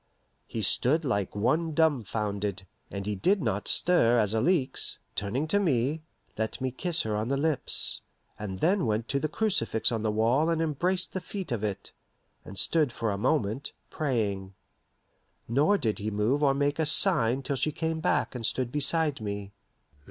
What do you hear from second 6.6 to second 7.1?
kiss